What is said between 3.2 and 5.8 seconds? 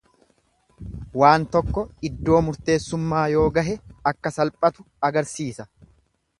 yoo gahe akka salphatu agarsiisa.